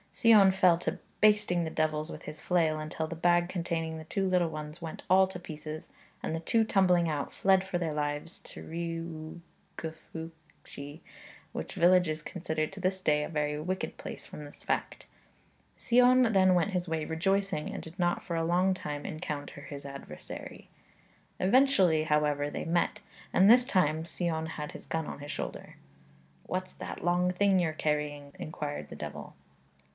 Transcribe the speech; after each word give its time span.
Sion 0.13 0.51
fell 0.51 0.77
to 0.79 0.97
basting 1.21 1.63
the 1.63 1.69
devils 1.69 2.09
with 2.11 2.23
his 2.23 2.39
flail, 2.39 2.79
until 2.79 3.07
the 3.07 3.15
bag 3.15 3.47
containing 3.47 3.97
the 3.97 4.03
two 4.03 4.27
little 4.27 4.49
ones 4.49 4.81
went 4.81 5.03
all 5.09 5.27
to 5.27 5.39
pieces, 5.39 5.89
and 6.23 6.35
the 6.35 6.39
two 6.39 6.63
tumbling 6.63 7.07
out, 7.07 7.31
fled 7.31 7.63
for 7.63 7.77
their 7.77 7.93
lives 7.93 8.39
to 8.39 8.63
Rhiwgyfylchi, 9.83 11.01
which 11.53 11.73
village 11.75 12.09
is 12.09 12.23
considered 12.23 12.73
to 12.73 12.79
this 12.79 12.99
day 12.99 13.23
a 13.23 13.29
very 13.29 13.59
wicked 13.59 13.97
place 13.97 14.25
from 14.25 14.43
this 14.43 14.63
fact. 14.63 15.05
Sion 15.77 16.33
then 16.33 16.55
went 16.55 16.71
his 16.71 16.87
way 16.89 17.05
rejoicing, 17.05 17.71
and 17.71 17.81
did 17.81 17.97
not 17.99 18.23
for 18.23 18.35
a 18.35 18.43
long 18.43 18.73
time 18.73 19.05
encounter 19.05 19.61
his 19.61 19.85
adversary. 19.85 20.67
Eventually, 21.39 22.03
however, 22.05 22.49
they 22.49 22.65
met, 22.65 23.01
and 23.31 23.49
this 23.49 23.65
time 23.65 24.03
Sion 24.03 24.47
had 24.47 24.71
his 24.73 24.87
gun 24.87 25.05
on 25.05 25.19
his 25.19 25.31
shoulder. 25.31 25.75
'What's 26.47 26.73
that 26.73 27.03
long 27.05 27.31
thing 27.31 27.59
you're 27.59 27.73
carrying?' 27.73 28.33
inquired 28.39 28.89
the 28.89 28.95
devil. 28.95 29.35